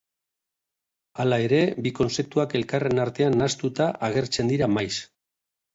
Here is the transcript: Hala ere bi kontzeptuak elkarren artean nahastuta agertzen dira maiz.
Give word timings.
Hala 1.23 1.39
ere 1.49 1.59
bi 1.87 1.93
kontzeptuak 2.01 2.57
elkarren 2.61 3.05
artean 3.07 3.41
nahastuta 3.43 3.93
agertzen 4.11 4.55
dira 4.55 4.75
maiz. 4.79 4.93